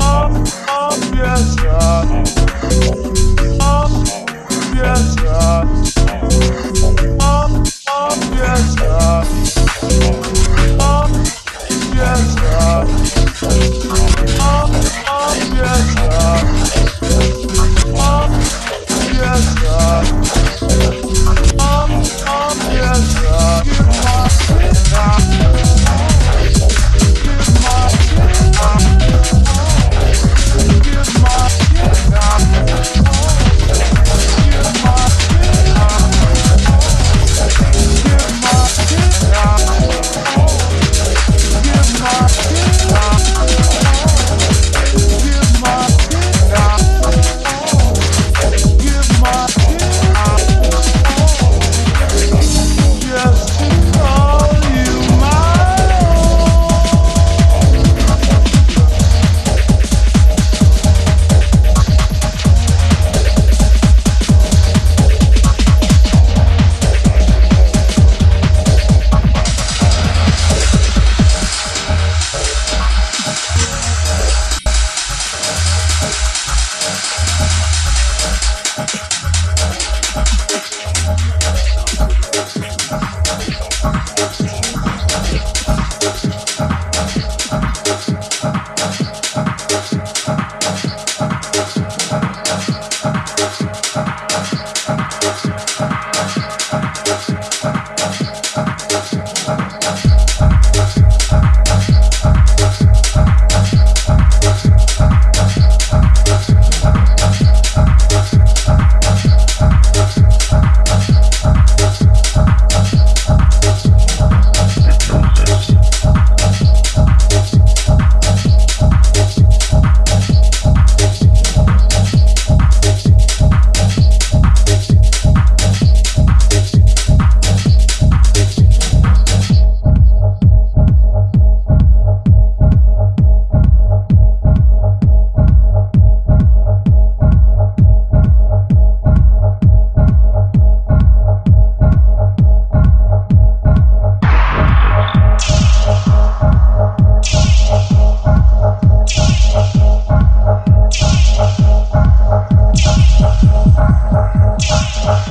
[0.00, 0.32] Up,
[0.68, 2.43] Oh, yeah, fiesta.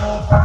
[0.04, 0.43] Thank.